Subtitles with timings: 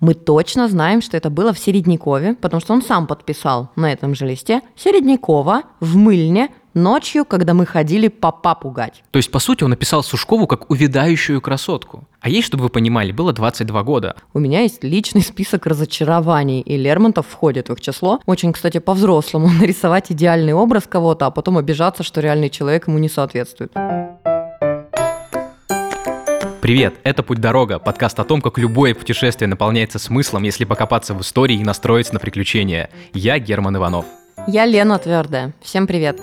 [0.00, 4.14] Мы точно знаем, что это было в Середнякове, потому что он сам подписал на этом
[4.14, 9.02] же листе Середнякова в Мыльне ночью, когда мы ходили папа пугать.
[9.10, 12.04] То есть, по сути, он написал Сушкову как увядающую красотку.
[12.20, 14.16] А ей, чтобы вы понимали, было 22 года.
[14.32, 18.20] У меня есть личный список разочарований, и Лермонтов входит в их число.
[18.26, 23.08] Очень, кстати, по-взрослому нарисовать идеальный образ кого-то, а потом обижаться, что реальный человек ему не
[23.08, 23.72] соответствует.
[26.70, 31.56] Привет, это «Путь-дорога», подкаст о том, как любое путешествие наполняется смыслом, если покопаться в истории
[31.56, 32.90] и настроиться на приключения.
[33.12, 34.04] Я Герман Иванов.
[34.46, 35.52] Я Лена Твердая.
[35.60, 36.20] Всем привет.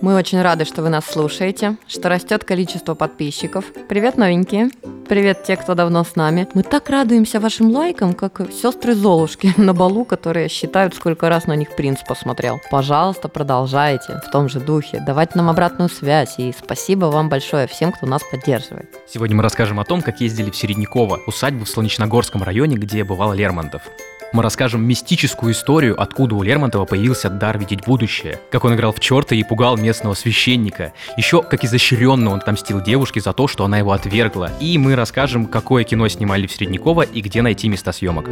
[0.00, 3.64] Мы очень рады, что вы нас слушаете, что растет количество подписчиков.
[3.88, 4.70] Привет, новенькие.
[5.08, 6.48] Привет, те, кто давно с нами.
[6.54, 11.56] Мы так радуемся вашим лайкам, как сестры Золушки на балу, которые считают, сколько раз на
[11.56, 12.60] них принц посмотрел.
[12.70, 16.38] Пожалуйста, продолжайте в том же духе, давать нам обратную связь.
[16.38, 18.88] И спасибо вам большое всем, кто нас поддерживает.
[19.06, 23.32] Сегодня мы расскажем о том, как ездили в Середняково, усадьбу в Солнечногорском районе, где бывал
[23.32, 23.82] Лермонтов
[24.34, 28.98] мы расскажем мистическую историю, откуда у Лермонтова появился дар видеть будущее, как он играл в
[28.98, 33.78] черта и пугал местного священника, еще как изощренно он отомстил девушке за то, что она
[33.78, 38.28] его отвергла, и мы расскажем, какое кино снимали в Среднякова и где найти места съемок.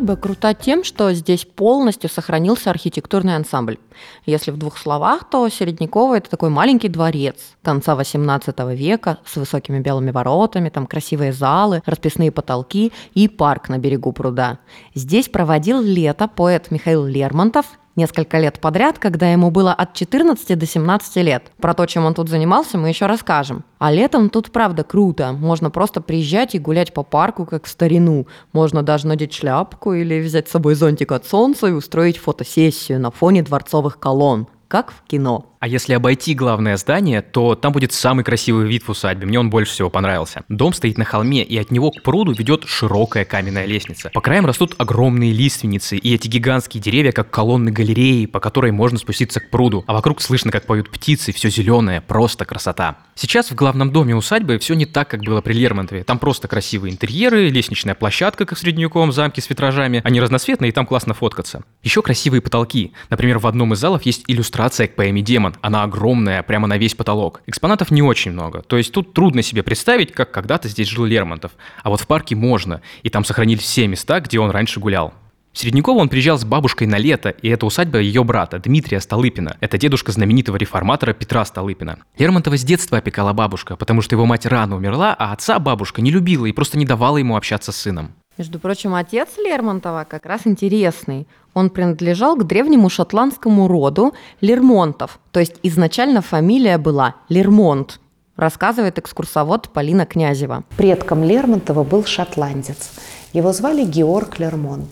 [0.00, 3.76] Усадьба крута тем, что здесь полностью сохранился архитектурный ансамбль.
[4.24, 9.80] Если в двух словах, то Середняково– это такой маленький дворец конца XVIII века с высокими
[9.80, 14.58] белыми воротами, там красивые залы, расписные потолки и парк на берегу пруда.
[14.94, 17.66] Здесь проводил лето поэт Михаил Лермонтов
[18.00, 21.52] несколько лет подряд, когда ему было от 14 до 17 лет.
[21.58, 23.64] Про то, чем он тут занимался, мы еще расскажем.
[23.78, 25.32] А летом тут правда круто.
[25.32, 28.26] Можно просто приезжать и гулять по парку, как в старину.
[28.52, 33.10] Можно даже надеть шляпку или взять с собой зонтик от солнца и устроить фотосессию на
[33.10, 35.56] фоне дворцовых колонн, как в кино.
[35.58, 39.26] А если обойти главное здание, то там будет самый красивый вид в усадьбе.
[39.26, 40.44] Мне он больше всего понравился.
[40.48, 44.10] Дом стоит на холме, и от него к пруду ведет широкая каменная лестница.
[44.14, 48.96] По краям растут огромные лиственницы, и эти гигантские деревья, как колонны галереи, по которой можно
[48.96, 49.82] спуститься к пруду.
[49.88, 52.98] А вокруг слышно, как поют птицы, все зеленое, просто красота.
[53.20, 56.04] Сейчас в главном доме усадьбы все не так, как было при Лермонтове.
[56.04, 60.00] Там просто красивые интерьеры, лестничная площадка, как в средневековом замке с витражами.
[60.04, 61.62] Они разноцветные, и там классно фоткаться.
[61.82, 62.94] Еще красивые потолки.
[63.10, 66.94] Например, в одном из залов есть иллюстрация к поэме «Демон», она огромная, прямо на весь
[66.94, 67.42] потолок.
[67.46, 71.52] Экспонатов не очень много, то есть тут трудно себе представить, как когда-то здесь жил Лермонтов.
[71.82, 75.12] А вот в парке можно, и там сохранились все места, где он раньше гулял.
[75.52, 79.56] В Середняково он приезжал с бабушкой на лето, и это усадьба ее брата, Дмитрия Столыпина.
[79.60, 81.98] Это дедушка знаменитого реформатора Петра Столыпина.
[82.18, 86.12] Лермонтова с детства опекала бабушка, потому что его мать рано умерла, а отца бабушка не
[86.12, 88.12] любила и просто не давала ему общаться с сыном.
[88.38, 91.26] Между прочим, отец Лермонтова как раз интересный.
[91.52, 98.00] Он принадлежал к древнему шотландскому роду Лермонтов, то есть изначально фамилия была Лермонт,
[98.36, 100.64] рассказывает экскурсовод Полина Князева.
[100.76, 102.92] Предком Лермонтова был шотландец.
[103.32, 104.88] Его звали Георг Лермонт.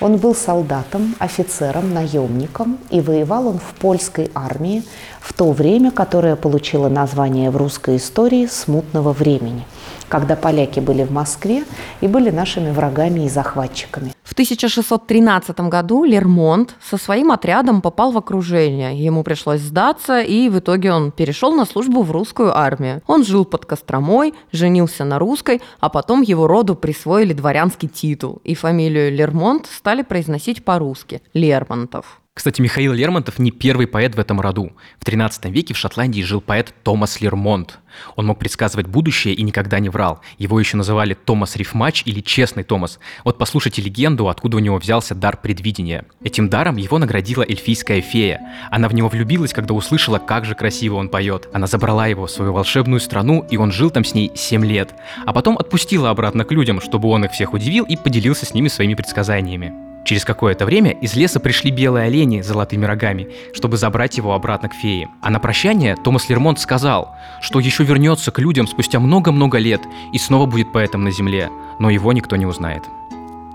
[0.00, 4.82] Он был солдатом, офицером, наемником, и воевал он в польской армии
[5.20, 9.64] в то время, которое получило название в русской истории «смутного времени»
[10.08, 11.64] когда поляки были в Москве
[12.00, 14.12] и были нашими врагами и захватчиками.
[14.28, 18.94] В 1613 году Лермонт со своим отрядом попал в окружение.
[18.94, 23.00] Ему пришлось сдаться, и в итоге он перешел на службу в русскую армию.
[23.06, 28.54] Он жил под Костромой, женился на русской, а потом его роду присвоили дворянский титул, и
[28.54, 32.20] фамилию Лермонт стали произносить по-русски– Лермонтов.
[32.38, 34.70] Кстати, Михаил Лермонтов не первый поэт в этом роду.
[35.00, 37.80] В 13 веке в Шотландии жил поэт Томас Лермонт.
[38.14, 40.20] Он мог предсказывать будущее и никогда не врал.
[40.38, 43.00] Его еще называли Томас Рифмач или Честный Томас.
[43.24, 46.04] Вот послушайте легенду, откуда у него взялся дар предвидения.
[46.22, 48.40] Этим даром его наградила эльфийская фея.
[48.70, 51.48] Она в него влюбилась, когда услышала, как же красиво он поет.
[51.52, 54.94] Она забрала его в свою волшебную страну, и он жил там с ней 7 лет.
[55.26, 58.68] А потом отпустила обратно к людям, чтобы он их всех удивил и поделился с ними
[58.68, 59.88] своими предсказаниями.
[60.08, 64.70] Через какое-то время из леса пришли белые олени с золотыми рогами, чтобы забрать его обратно
[64.70, 65.10] к фее.
[65.20, 69.82] А на прощание Томас Лермонт сказал, что еще вернется к людям спустя много-много лет
[70.14, 72.84] и снова будет поэтом на земле, но его никто не узнает.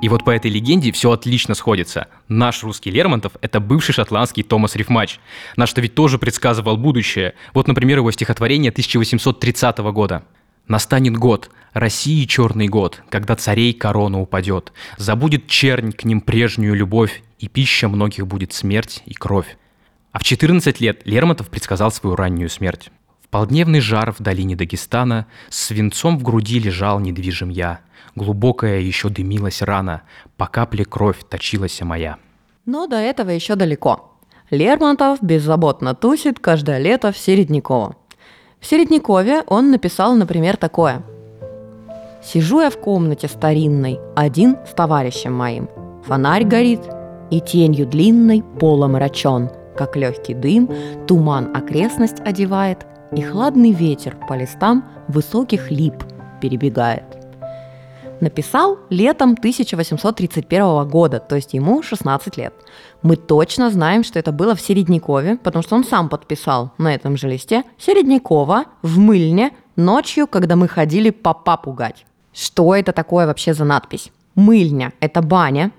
[0.04, 2.06] И вот по этой легенде все отлично сходится.
[2.28, 5.20] Наш русский Лермонтов– это бывший шотландский Томас Рифмач.
[5.58, 7.34] Наш-то ведь тоже предсказывал будущее.
[7.56, 10.24] Вот, например, его стихотворение 1830 года.
[10.68, 17.24] «Настанет год, России черный год, когда царей корона упадет, забудет чернь к ним прежнюю любовь,
[17.40, 19.58] и пища многих будет смерть и кровь.
[20.12, 22.92] А в 14 лет Лермонтов предсказал свою раннюю смерть.
[23.24, 27.80] В полдневный жар в долине Дагестана с свинцом в груди лежал недвижим я.
[28.16, 30.04] Глубокая еще дымилась рана,
[30.38, 32.18] по капле кровь точилась моя.
[32.68, 34.12] Но до этого еще далеко.
[34.52, 37.96] Лермонтов беззаботно тусит каждое лето в Середняково.
[38.64, 41.04] В Середняковье он написал, например, такое.
[42.24, 45.70] «Сижу я в комнате старинной, один с товарищем моим.
[46.06, 46.80] Фонарь горит,
[47.30, 50.70] и тенью длинной полом рачен, как легкий дым,
[51.08, 55.96] туман окрестность одевает, и хладный ветер по листам высоких лип
[56.42, 57.23] перебегает.
[58.24, 62.54] Написал летом 1831 года, то есть ему 16 лет.
[63.02, 67.18] Мы точно знаем, что это было в Середнякове, потому что он сам подписал на этом
[67.18, 72.06] же листе Середнякова в Мыльне ночью, когда мы ходили папа пугать.
[72.32, 74.10] Что это такое вообще за надпись?
[74.36, 75.72] Мыльня– это баня,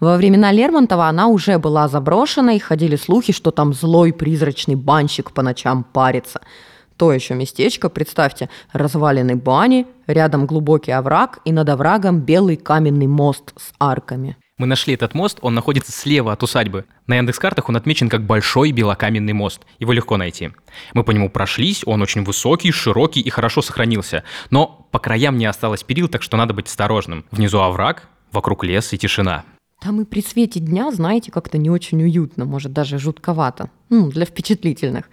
[0.00, 5.30] во времена Лермонтова она уже была заброшена, и ходили слухи, что там злой призрачный банщик
[5.30, 6.40] по ночам парится.
[7.02, 13.52] То еще местечко, представьте, развалины бани, рядом глубокий овраг, и над оврагом белый каменный мост
[13.56, 14.36] с арками.
[14.56, 16.84] Мы нашли этот мост, он находится слева от усадьбы.
[17.08, 19.62] На Яндекс-картах он отмечен как большой белокаменный мост.
[19.80, 20.52] Его легко найти.
[20.94, 24.22] Мы по нему прошлись, он очень высокий, широкий и хорошо сохранился.
[24.50, 27.24] Но по краям не осталось перил, так что надо быть осторожным.
[27.32, 29.42] Внизу овраг, вокруг лес и тишина.
[29.80, 33.70] Там и при свете дня, знаете, как-то не очень уютно, может, даже жутковато.
[33.88, 35.10] Ну, для впечатлительных.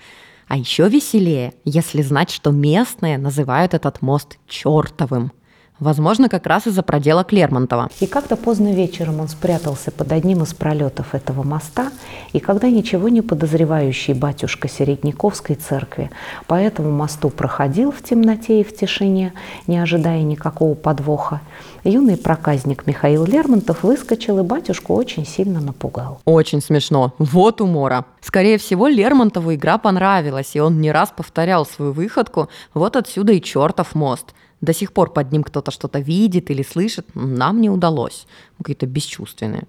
[0.49, 5.31] А еще веселее, если знать, что местные называют этот мост чертовым.
[5.79, 7.89] Возможно, как раз из-за проделок Лермонтова.
[8.01, 11.91] И как-то поздно вечером он спрятался под одним из пролетов этого моста,
[12.33, 16.11] и когда ничего не подозревающий батюшка Середняковской церкви
[16.47, 19.33] по этому мосту проходил в темноте и в тишине,
[19.67, 21.39] не ожидая никакого подвоха,
[21.85, 26.19] юный проказник Михаил Лермонтов выскочил и батюшку очень сильно напугал.
[26.25, 27.13] Очень смешно.
[27.17, 28.05] Вот умора.
[28.19, 32.49] Скорее всего, Лермонтову игра понравилась, и он не раз повторял свою выходку.
[32.73, 37.07] Вот отсюда и чертов мост– до сих пор под ним кто-то что-то видит или слышит,
[37.15, 38.27] нам не удалось.
[38.57, 39.63] Какие-то бесчувственные.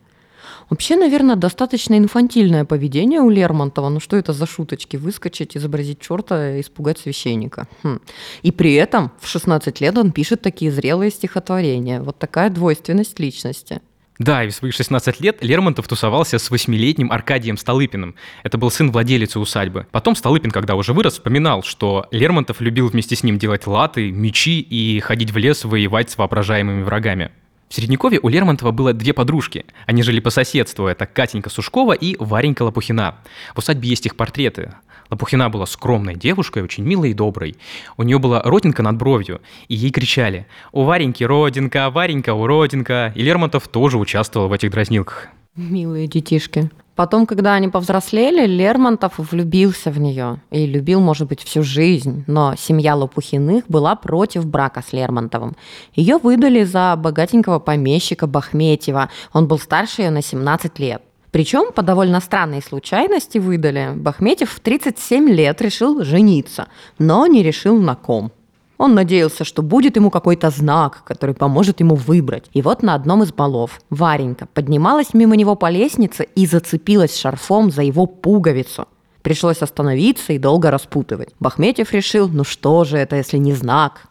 [0.69, 3.89] Вообще, наверное, достаточно инфантильное поведение у Лермонтова.
[3.89, 4.97] Ну что это за шуточки?
[4.97, 7.67] Выскочить, изобразить черта, испугать священника.
[7.83, 8.01] Хм.
[8.43, 12.01] И при этом в 16 лет он пишет такие зрелые стихотворения.
[12.01, 13.81] Вот такая двойственность личности.
[14.21, 18.15] Да, и в свои 16 лет Лермонтов тусовался с восьмилетним Аркадием Столыпиным.
[18.43, 19.87] Это был сын владелицы усадьбы.
[19.93, 24.61] Потом Столыпин, когда уже вырос, вспоминал, что Лермонтов любил вместе с ним делать латы, мечи
[24.61, 27.31] и ходить в лес воевать с воображаемыми врагами.
[27.71, 29.65] В Середнякове у Лермонтова было две подружки.
[29.87, 30.87] Они жили по соседству.
[30.87, 33.21] Это Катенька Сушкова и Варенька Лопухина.
[33.55, 34.75] В усадьбе есть их портреты.
[35.11, 37.57] Лопухина была скромной девушкой, очень милой и доброй.
[37.97, 43.23] У нее была родинка над бровью, и ей кричали «У Вареньки родинка, Варенька уродинка!» И
[43.23, 45.29] Лермонтов тоже участвовал в этих дразнилках.
[45.57, 46.71] Милые детишки.
[46.95, 50.41] Потом, когда они повзрослели, Лермонтов влюбился в нее.
[50.51, 52.25] И любил, может быть, всю жизнь.
[52.27, 55.57] Но семья Лопухиных была против брака с Лермонтовым.
[55.95, 59.09] Ее выдали за богатенького помещика Бахметьева.
[59.33, 61.03] Он был старше ее на 17 лет.
[61.31, 63.93] Причем по довольно странной случайности выдали.
[63.95, 66.67] Бахметьев в 37 лет решил жениться,
[66.99, 68.33] но не решил на ком.
[68.79, 72.47] Он надеялся, что будет ему какой-то знак, который поможет ему выбрать.
[72.55, 77.71] И вот на одном из балов Варенька поднималась мимо него по лестнице и зацепилась шарфом
[77.71, 78.89] за его пуговицу.
[79.21, 81.29] Пришлось остановиться и долго распутывать.
[81.41, 84.09] Бахметьев решил, ну что же это, если не знак?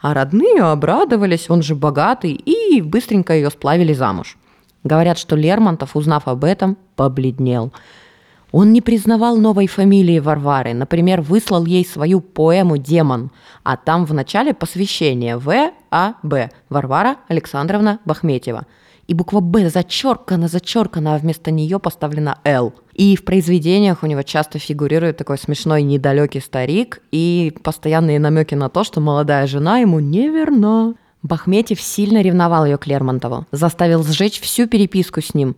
[0.00, 4.36] А родные обрадовались, он же богатый, и быстренько ее сплавили замуж.
[4.84, 7.72] Говорят, что Лермонтов, узнав об этом, побледнел.
[8.52, 13.32] Он не признавал новой фамилии Варвары, например, выслал ей свою поэму «Демон»,
[13.64, 15.72] а там в начале посвящение В.
[15.90, 16.14] А.
[16.22, 16.50] Б.
[16.68, 18.66] Варвара Александровна Бахметьева.
[19.08, 22.74] И буква «Б» зачеркана, зачеркана, а вместо нее поставлена «Л».
[22.92, 28.68] И в произведениях у него часто фигурирует такой смешной недалекий старик и постоянные намеки на
[28.68, 30.94] то, что молодая жена ему неверна.
[31.24, 35.56] Бахметьев сильно ревновал ее к Лермонтову, заставил сжечь всю переписку с ним.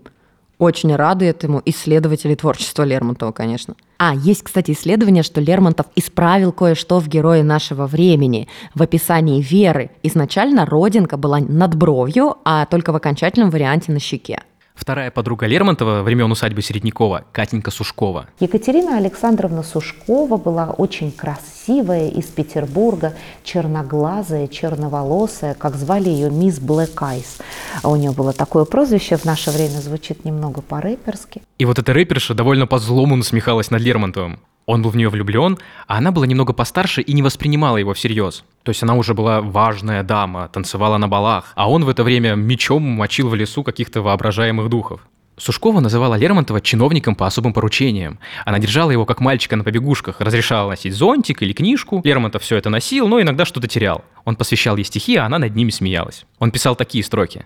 [0.58, 3.75] Очень рады этому исследователи творчества Лермонтова, конечно.
[3.99, 8.46] А, есть, кстати, исследование, что Лермонтов исправил кое-что в герое нашего времени.
[8.75, 14.42] В описании Веры изначально родинка была над бровью, а только в окончательном варианте на щеке.
[14.76, 18.26] Вторая подруга Лермонтова времен усадьбы Середнякова– Катенька Сушкова.
[18.40, 27.02] Екатерина Александровна Сушкова была очень красивая, из Петербурга, черноглазая, черноволосая, как звали ее мисс Блэк
[27.02, 27.38] Айс.
[27.83, 31.42] У нее было такое прозвище, в наше время звучит немного по-рэперски.
[31.59, 34.38] И вот эта рэперша довольно по-злому насмехалась над Лермонтовым.
[34.66, 38.44] Он был в нее влюблен, а она была немного постарше и не воспринимала его всерьез.
[38.64, 42.35] То есть она уже была важная дама, танцевала на балах, а он в это время
[42.35, 45.00] мечом мочил в лесу каких-то воображаемых духов.
[45.38, 48.18] Сушкова называла Лермонтова чиновником по особым поручениям.
[48.44, 52.00] Она держала его как мальчика на побегушках, разрешала носить зонтик или книжку.
[52.02, 54.02] Лермонтов все это носил, но иногда что-то терял.
[54.25, 56.25] Он посвящал ей стихи, а она над ними смеялась.
[56.38, 57.44] Он писал такие строки.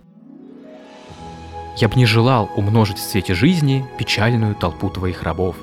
[1.77, 5.57] «Я б не желал умножить в свете жизни печальную толпу твоих рабов».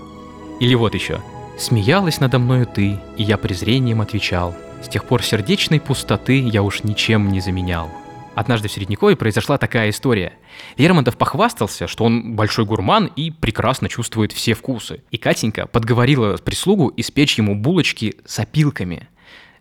[0.60, 1.22] Или вот еще–
[1.58, 4.56] Смеялась надо мною ты, и я презрением отвечал.
[4.84, 7.90] С тех пор сердечной пустоты я уж ничем не заменял.
[8.36, 10.34] Однажды в Середнякове произошла такая история.
[10.78, 15.02] Лермонтов похвастался, что он большой гурман и прекрасно чувствует все вкусы.
[15.10, 19.08] И Катенька подговорила прислугу испечь ему булочки с опилками.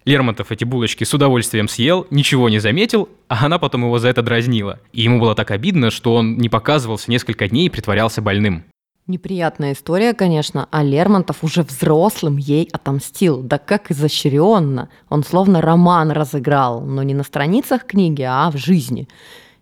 [0.04, 4.20] Лермонтов эти булочки с удовольствием съел, ничего не заметил, а она потом его за это
[4.20, 4.80] дразнила.
[4.92, 8.64] И ему было так обидно, что он не показывался несколько дней и притворялся больным.
[9.06, 13.40] Неприятная история, конечно, а Лермонтов уже взрослым ей отомстил.
[13.40, 14.88] Да как изощренно!
[15.08, 19.08] Он словно роман разыграл, но не на страницах книги, а в жизни.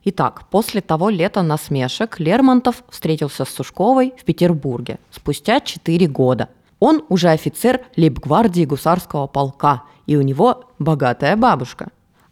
[0.03, 6.49] Итак, после того лета насмешек Лермонтов встретился с Сушковой в Петербурге спустя 4 года.
[6.81, 11.89] Он уже офицер лейб-гвардии гусарского полка, и у него богатая бабушка.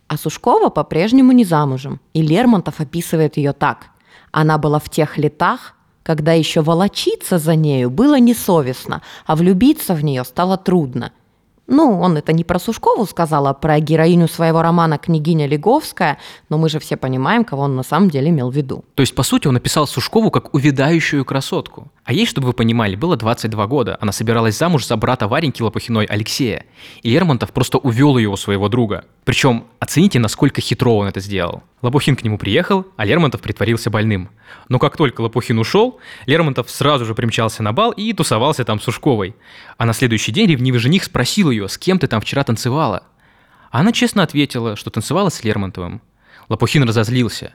[0.09, 3.89] А Сушкова по-прежнему не замужем, и Лермонтов описывает ее так.
[4.31, 10.05] Она была в тех летах, когда еще волочиться за нею было несовестно, а влюбиться в
[10.05, 11.13] нее стало трудно.
[11.73, 16.19] Ну, он это не про Сушкову сказал, а про героиню своего романа «Княгиня Леговская»,
[16.51, 18.85] но мы же все понимаем, кого он на самом деле имел в виду.
[18.95, 21.91] То есть, по сути, он написал Сушкову как увядающую красотку.
[22.05, 23.97] А ей, чтобы вы понимали, было 22 года.
[24.01, 26.67] Она собиралась замуж за брата Вареньки Лопухиной Алексея.
[27.03, 29.05] И Лермонтов просто увел ее у своего друга.
[29.25, 31.63] Причем оцените, насколько хитро он это сделал.
[31.81, 34.31] Лопухин к нему приехал, а Лермонтов притворился больным.
[34.69, 38.89] Но как только Лопухин ушел, Лермонтов сразу же примчался на бал и тусовался там с
[38.89, 39.37] Ушковой.
[39.79, 43.05] А на следующий день ревнивый жених спросил ее, с кем ты там вчера танцевала.
[43.71, 46.03] Она честно ответила, что танцевала с Лермонтовым.
[46.49, 47.55] Лопухин разозлился.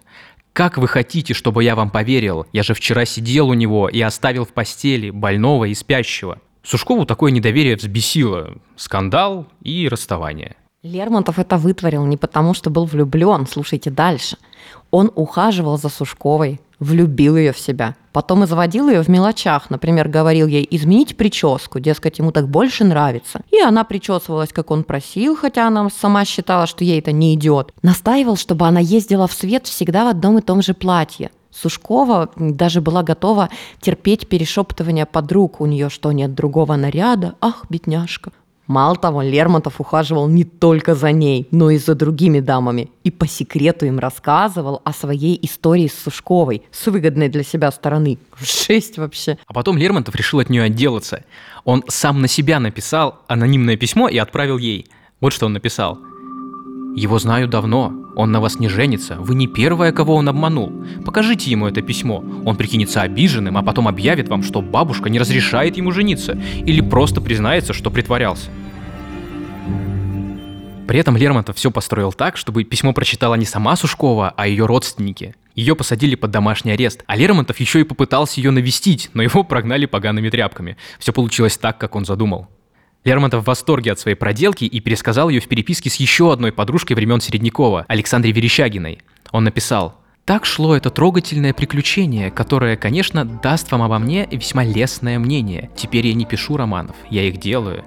[0.53, 2.47] Как вы хотите, чтобы я вам поверил?
[2.51, 6.39] Я же вчера сидел у него и оставил в постели больного и спящего.
[6.63, 8.55] Сушкову такое недоверие взбесило.
[8.75, 10.55] Скандал и расставание.
[10.81, 14.37] Лермонтов это вытворил не потому, что был влюблен, слушайте дальше.
[14.89, 17.95] Он ухаживал за Сушковой, влюбил ее в себя.
[18.17, 19.69] Потом и заводил ее в мелочах.
[19.69, 23.41] Например, говорил ей изменить прическу, дескать, ему так больше нравится.
[23.51, 27.73] И она причесывалась, как он просил, хотя она сама считала, что ей это не идет.
[27.83, 31.29] Настаивал, чтобы она ездила в свет всегда в одном и том же платье.
[31.51, 33.49] Сушкова даже была готова
[33.81, 35.61] терпеть перешептывание подруг.
[35.61, 37.35] У нее что, нет другого наряда?
[37.39, 38.31] Ах, бедняжка.
[38.67, 42.91] Мало того, Лермонтов ухаживал не только за ней, но и за другими дамами.
[43.03, 48.19] И по секрету им рассказывал о своей истории с Сушковой, с выгодной для себя стороны.
[48.41, 49.37] Шесть вообще.
[49.47, 51.23] А потом Лермонтов решил от нее отделаться.
[51.63, 54.87] Он сам на себя написал анонимное письмо и отправил ей.
[55.21, 55.97] Вот что он написал.
[56.95, 58.06] Его знаю давно.
[58.17, 59.15] Он на вас не женится.
[59.19, 60.73] Вы не первая, кого он обманул.
[61.05, 62.23] Покажите ему это письмо.
[62.45, 66.35] Он прикинется обиженным, а потом объявит вам, что бабушка не разрешает ему жениться.
[66.55, 68.49] Или просто признается, что притворялся.
[70.87, 75.35] При этом Лермонтов все построил так, чтобы письмо прочитала не сама Сушкова, а ее родственники.
[75.53, 79.85] Ее посадили под домашний арест, а Лермонтов еще и попытался ее навестить, но его прогнали
[79.85, 80.77] погаными тряпками.
[80.97, 82.47] Все получилось так, как он задумал.
[83.07, 86.97] Лермонтов в восторге от своей проделки и пересказал ее в переписке с еще одной подружкой
[86.97, 88.99] времен Середнякова, Александре Верещагиной.
[89.31, 95.19] Он написал «Так шло это трогательное приключение, которое, конечно, даст вам обо мне весьма лестное
[95.19, 95.69] мнение.
[95.77, 97.85] Теперь я не пишу романов, я их делаю.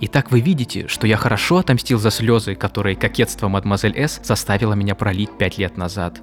[0.00, 4.74] И так вы видите, что я хорошо отомстил за слезы, которые кокетство мадемуазель С заставило
[4.74, 6.20] меня пролить пять лет назад.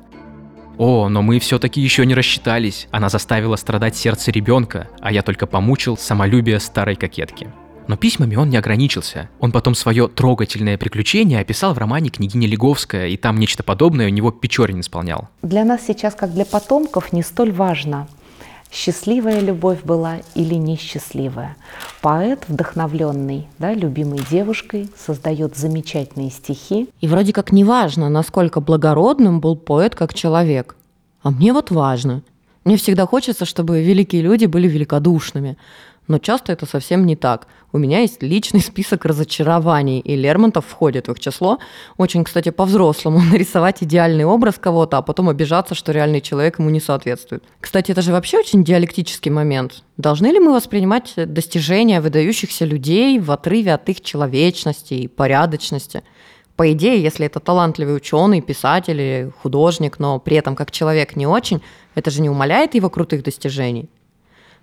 [0.77, 2.87] О, но мы все-таки еще не рассчитались.
[2.91, 7.51] Она заставила страдать сердце ребенка, а я только помучил самолюбие старой кокетки.
[7.87, 9.29] Но письмами он не ограничился.
[9.39, 14.09] Он потом свое трогательное приключение описал в романе «Княгиня Леговская», и там нечто подобное у
[14.09, 15.29] него Печорин исполнял.
[15.41, 18.07] Для нас сейчас, как для потомков, не столь важно,
[18.71, 21.55] счастливая любовь была или несчастливая.
[22.01, 26.89] Поэт, вдохновленный да, любимой девушкой, создает замечательные стихи.
[27.01, 30.75] И вроде как не важно, насколько благородным был поэт как человек.
[31.21, 32.23] А мне вот важно.
[32.65, 35.55] Мне всегда хочется, чтобы великие люди были великодушными.
[36.07, 37.47] Но часто это совсем не так.
[37.71, 41.59] У меня есть личный список разочарований, и Лермонтов входит в их число.
[41.97, 46.79] Очень, кстати, по-взрослому нарисовать идеальный образ кого-то, а потом обижаться, что реальный человек ему не
[46.79, 47.43] соответствует.
[47.59, 49.83] Кстати, это же вообще очень диалектический момент.
[49.97, 56.03] Должны ли мы воспринимать достижения выдающихся людей в отрыве от их человечности и порядочности?
[56.55, 61.27] По идее, если это талантливый ученый, писатель или художник, но при этом как человек не
[61.27, 61.61] очень,
[61.95, 63.89] это же не умаляет его крутых достижений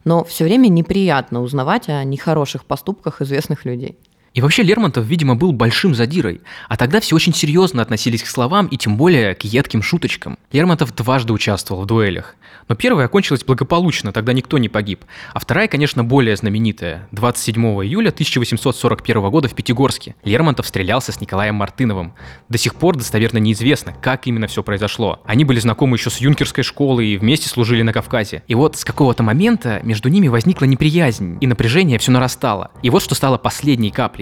[0.04, 3.98] но все время неприятно узнавать о нехороших поступках известных людей.
[4.34, 8.66] И вообще Лермонтов, видимо, был большим задирой, а тогда все очень серьезно относились к словам
[8.66, 10.38] и тем более к едким шуточкам.
[10.52, 12.36] Лермонтов дважды участвовал в дуэлях.
[12.68, 15.04] Но первая окончилась благополучно, тогда никто не погиб.
[15.34, 17.08] А вторая, конечно, более знаменитая.
[17.12, 22.14] 27 июля 1841 года в Пятигорске Лермонтов стрелялся с Николаем Мартыновым.
[22.48, 25.20] До сих пор достоверно неизвестно, как именно все произошло.
[25.26, 28.42] Они были знакомы еще с юнкерской школы и вместе служили на Кавказе.
[28.46, 32.70] И вот с какого-то момента между ними возникла неприязнь, и напряжение все нарастало.
[32.82, 34.21] И вот что стало последней каплей.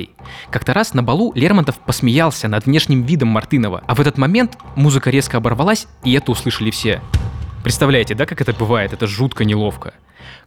[0.50, 5.11] Как-то раз на балу Лермонтов посмеялся над внешним видом Мартынова, а в этот момент музыка
[5.11, 7.00] резко оборвалась, и это услышали все.
[7.62, 8.95] Представляете, да, как это бывает?
[8.95, 9.93] Это жутко неловко.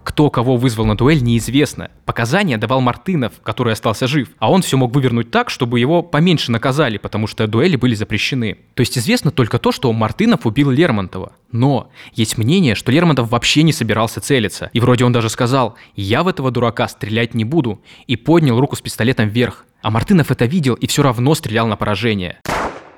[0.04, 1.92] Кто кого вызвал на дуэль, неизвестно.
[2.06, 6.52] Показания давал Мартынов, который остался жив, а он все мог вывернуть так, чтобы его поменьше
[6.52, 8.58] наказали, потому что дуэли были запрещены.
[8.74, 11.34] То есть известно только то, что Мартынов убил Лермонтова.
[11.52, 14.72] Но есть мнение, что Лермонтов вообще не собирался целиться.
[14.74, 18.76] И вроде он даже сказал «я в этого дурака стрелять не буду» и поднял руку
[18.76, 19.66] с пистолетом вверх.
[19.82, 22.40] А Мартынов это видел и все равно стрелял на поражение.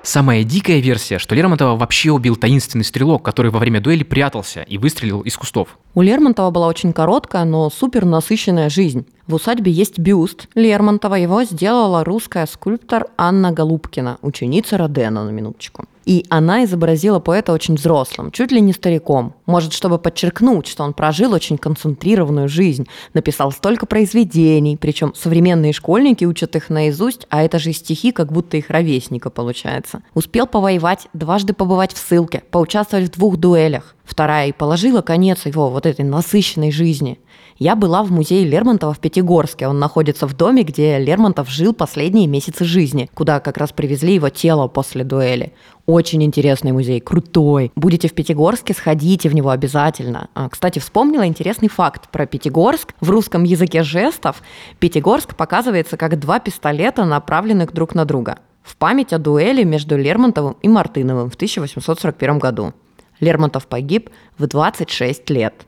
[0.06, 4.78] Самая дикая версия, что Лермонтова вообще убил таинственный стрелок, который во время дуэли прятался и
[4.78, 5.80] выстрелил из кустов.
[5.94, 9.04] У Лермонтова была очень короткая, но супер насыщенная жизнь.
[9.26, 11.16] В усадьбе есть бюст Лермонтова.
[11.16, 15.86] Его сделала русская скульптор Анна Голубкина, ученица Родена, на минуточку.
[16.06, 19.34] И она изобразила поэта очень взрослым, чуть ли не стариком.
[19.44, 26.24] Может, чтобы подчеркнуть, что он прожил очень концентрированную жизнь, написал столько произведений, причем современные школьники
[26.24, 30.02] учат их наизусть, а это же стихи, как будто их ровесника получается.
[30.14, 33.95] Успел повоевать, дважды побывать в ссылке, поучаствовать в двух дуэлях.
[34.06, 37.18] Вторая и положила конец его вот этой насыщенной жизни.
[37.58, 39.66] Я была в музее Лермонтова в Пятигорске.
[39.66, 44.28] Он находится в доме, где Лермонтов жил последние месяцы жизни, куда как раз привезли его
[44.28, 45.54] тело после дуэли.
[45.86, 47.72] Очень интересный музей, крутой.
[47.74, 50.28] Будете в Пятигорске, сходите в него обязательно.
[50.34, 52.94] А, кстати, вспомнила интересный факт про Пятигорск.
[53.00, 54.42] В русском языке жестов
[54.78, 58.38] Пятигорск показывается как два пистолета, направленных друг на друга.
[58.62, 62.72] В память о дуэли между Лермонтовым и Мартыновым в 1841 году.
[63.20, 65.66] Лермонтов погиб в 26 лет.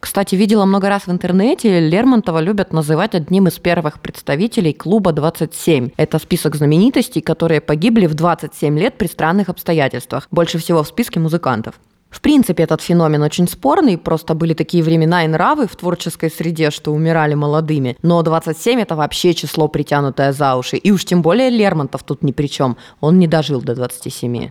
[0.00, 5.90] Кстати, видела много раз в интернете, Лермонтова любят называть одним из первых представителей клуба 27.
[5.98, 10.26] Это список знаменитостей, которые погибли в 27 лет при странных обстоятельствах.
[10.30, 11.74] Больше всего в списке музыкантов.
[12.08, 16.70] В принципе, этот феномен очень спорный, просто были такие времена и нравы в творческой среде,
[16.70, 17.96] что умирали молодыми.
[18.02, 20.76] Но 27– это вообще число, притянутое за уши.
[20.76, 22.76] И уж тем более Лермонтов тут ни при чем.
[23.00, 24.50] Он не дожил до 27.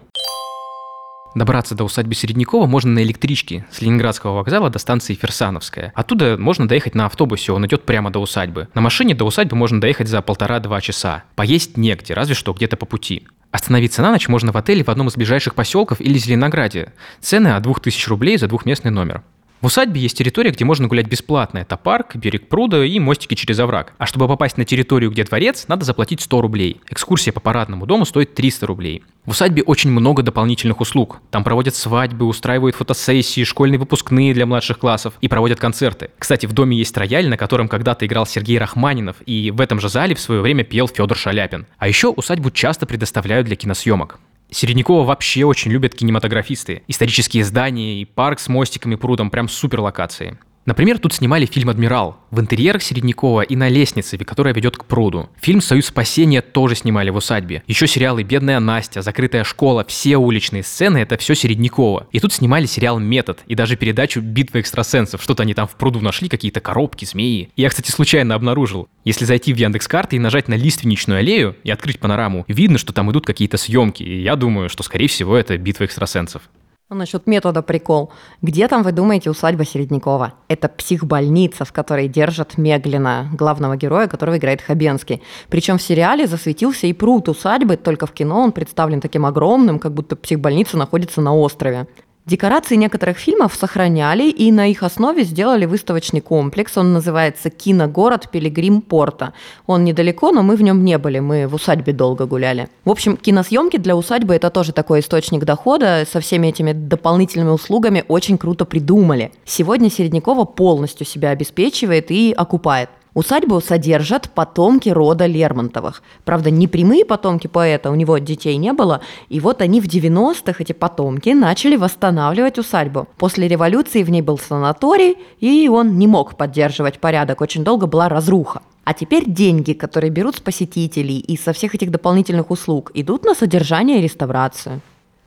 [1.36, 5.92] Добраться до усадьбы Середнякова можно на электричке с Ленинградского вокзала до станции Ферсановская.
[5.96, 8.68] Оттуда можно доехать на автобусе, он идет прямо до усадьбы.
[8.74, 11.24] На машине до усадьбы можно доехать за полтора-два часа.
[11.36, 13.28] Поесть негде, разве что где-то по пути.
[13.52, 16.94] Остановиться на ночь можно в отеле в одном из ближайших поселков или Зеленограде.
[17.20, 19.24] Цены от 2000 рублей за двухместный номер.
[19.62, 21.58] В усадьбе есть территория, где можно гулять бесплатно.
[21.58, 23.94] Это парк, берег пруда и мостики через овраг.
[23.98, 26.82] А чтобы попасть на территорию, где дворец, надо заплатить 100 рублей.
[26.90, 29.04] Экскурсия по парадному дому стоит 300 рублей.
[29.26, 31.20] В усадьбе очень много дополнительных услуг.
[31.30, 36.10] Там проводят свадьбы, устраивают фотосессии, школьные выпускные для младших классов и проводят концерты.
[36.18, 39.90] Кстати, в доме есть рояль, на котором когда-то играл Сергей Рахманинов, и в этом же
[39.90, 41.68] зале в свое время пел Федор Шаляпин.
[41.78, 44.20] А еще усадьбу часто предоставляют для киносъемок.
[44.52, 46.84] Середнякова вообще очень любят кинематографисты.
[46.88, 50.40] Исторические здания и парк с мостиками прудом прям супер локации.
[50.70, 55.28] Например, тут снимали фильм «Адмирал» в интерьерах Середнякова и на лестнице, которая ведет к пруду.
[55.42, 57.64] Фильм «Союз спасения» тоже снимали в усадьбе.
[57.66, 62.06] Еще сериалы «Бедная Настя», «Закрытая школа», все уличные сцены— это все Середнякова.
[62.12, 65.24] И тут снимали сериал «Метод» и даже передачу «Битва экстрасенсов».
[65.24, 67.50] Что-то они там в пруду нашли, какие-то коробки, змеи.
[67.56, 68.90] Я, кстати, случайно обнаружил.
[69.04, 73.10] Если зайти в Яндекс.Карты и нажать на лиственничную аллею и открыть панораму, видно, что там
[73.10, 74.04] идут какие-то съемки.
[74.04, 76.44] И я думаю, что, скорее всего, это «Битва экстрасенсов».
[76.92, 78.12] А насчет метода прикол.
[78.42, 80.34] Где там, вы думаете, усадьба Середнякова?
[80.48, 85.22] Это психбольница, в которой держат Меглина, главного героя, которого играет Хабенский.
[85.50, 89.94] Причем в сериале засветился и пруд усадьбы, только в кино он представлен таким огромным, как
[89.94, 91.86] будто психбольница находится на острове.
[92.30, 96.78] Декорации некоторых фильмов сохраняли и на их основе сделали выставочный комплекс.
[96.78, 99.34] Он называется «Киногород Пилигрим Порта».
[99.66, 102.70] Он недалеко, но мы в нем не были, мы в усадьбе долго гуляли.
[102.86, 106.06] В общем, киносъемки для усадьбы– это тоже такой источник дохода.
[106.08, 109.32] Со всеми этими дополнительными услугами очень круто придумали.
[109.44, 112.92] Сегодня Середнякова полностью себя обеспечивает и окупает.
[113.20, 116.02] Усадьбу содержат потомки рода Лермонтовых.
[116.24, 119.02] Правда, не прямые потомки поэта, у него детей не было.
[119.28, 123.10] И вот они в 90-х, эти потомки, начали восстанавливать усадьбу.
[123.18, 127.42] После революции в ней был санаторий, и он не мог поддерживать порядок.
[127.42, 128.62] Очень долго была разруха.
[128.86, 133.36] А теперь деньги, которые берут с посетителей и со всех этих дополнительных услуг, идут на
[133.36, 134.80] содержание и реставрацию.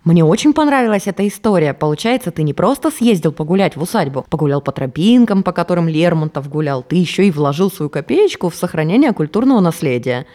[0.05, 1.75] Мне очень понравилась эта история.
[1.75, 6.83] Получается, ты не просто съездил погулять в усадьбу, погулял по тропинкам, по которым Лермонтов гулял,
[6.83, 10.27] ты еще и вложил свою копеечку в сохранение культурного наследия.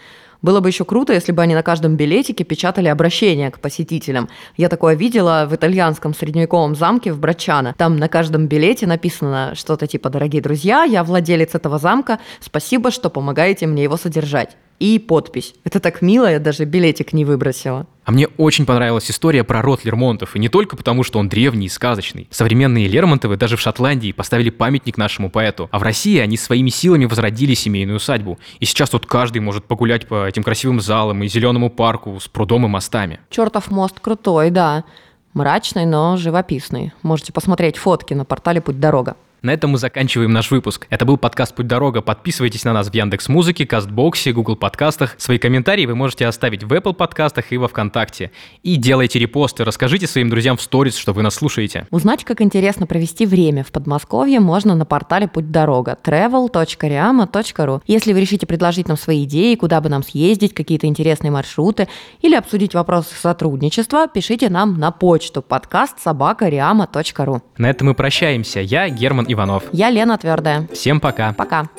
[0.42, 4.30] Было бы еще круто, если бы они на каждом билетике печатали обращение к посетителям.
[4.56, 7.76] Я такое видела в итальянском средневековом замке в Брачано.
[7.78, 13.10] Там на каждом билете написано что-то типа «Дорогие друзья, я владелец этого замка, спасибо, что
[13.10, 15.54] помогаете мне его содержать» и подпись.
[15.64, 17.88] Это так мило, я даже билетик не выбросила.
[18.06, 21.66] А мне очень понравилась история про род Лермонтов, и не только потому, что он древний
[21.66, 22.28] и сказочный.
[22.32, 27.06] Современные Лермонтовы даже в Шотландии поставили памятник нашему поэту, а в России они своими силами
[27.06, 28.40] возродили семейную усадьбу.
[28.60, 32.66] И сейчас тут каждый может погулять по этим красивым залам и зеленому парку с прудом
[32.66, 33.20] и мостами.
[33.30, 34.86] Чертов мост крутой, да.
[35.34, 36.94] Мрачный, но живописный.
[37.02, 39.18] Можете посмотреть фотки на портале «Путь дорога».
[39.48, 40.88] На этом мы заканчиваем наш выпуск.
[40.90, 42.02] Это был подкаст «Путь дорога».
[42.02, 45.16] Подписывайтесь на нас в Яндекс Музыке, Кастбоксе, Google подкастах.
[45.18, 48.32] Свои комментарии вы можете оставить в Apple подкастах и во Вконтакте.
[48.64, 51.88] И делайте репосты, расскажите своим друзьям в сторис, что вы нас слушаете.
[51.92, 57.82] Узнать, как интересно провести время в Подмосковье, можно на портале «Путь дорога» travel.riama.ru.
[57.88, 61.88] Если вы решите предложить нам свои идеи, куда бы нам съездить, какие-то интересные маршруты
[62.22, 67.42] или обсудить вопросы сотрудничества, пишите нам на почту подкаст собака.riama.ru.
[67.58, 68.60] На этом мы прощаемся.
[68.60, 69.64] Я Герман Иванов.
[69.72, 70.68] Я Лена Твердая.
[70.74, 71.34] Всем пока.
[71.34, 71.70] Пока.